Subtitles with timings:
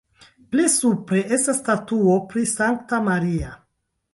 [0.53, 3.53] Pli supre estas statuo pri Sankta Maria.